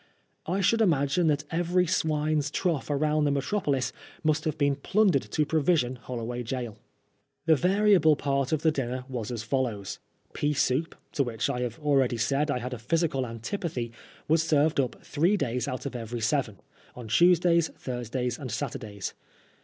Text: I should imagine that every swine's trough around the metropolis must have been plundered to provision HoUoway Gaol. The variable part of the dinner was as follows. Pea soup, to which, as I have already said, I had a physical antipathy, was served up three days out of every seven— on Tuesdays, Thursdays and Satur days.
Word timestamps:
I 0.47 0.61
should 0.61 0.81
imagine 0.81 1.27
that 1.27 1.43
every 1.51 1.85
swine's 1.85 2.49
trough 2.49 2.89
around 2.89 3.25
the 3.25 3.29
metropolis 3.31 3.93
must 4.23 4.45
have 4.45 4.57
been 4.57 4.77
plundered 4.77 5.21
to 5.21 5.45
provision 5.45 5.99
HoUoway 6.05 6.41
Gaol. 6.43 6.79
The 7.45 7.55
variable 7.55 8.15
part 8.15 8.51
of 8.51 8.63
the 8.63 8.71
dinner 8.71 9.05
was 9.07 9.29
as 9.29 9.43
follows. 9.43 9.99
Pea 10.33 10.53
soup, 10.53 10.95
to 11.11 11.21
which, 11.21 11.43
as 11.51 11.55
I 11.55 11.61
have 11.61 11.77
already 11.77 12.17
said, 12.17 12.49
I 12.49 12.57
had 12.57 12.73
a 12.73 12.79
physical 12.79 13.27
antipathy, 13.27 13.91
was 14.27 14.41
served 14.41 14.79
up 14.79 15.05
three 15.05 15.37
days 15.37 15.67
out 15.67 15.85
of 15.85 15.95
every 15.95 16.21
seven— 16.21 16.59
on 16.95 17.07
Tuesdays, 17.07 17.67
Thursdays 17.77 18.39
and 18.39 18.49
Satur 18.49 18.79
days. 18.79 19.13